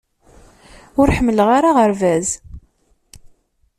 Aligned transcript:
Ur 0.99 1.07
ḥemmleɣ 1.17 1.47
ara 1.57 1.69
aɣerbaz 1.71 2.27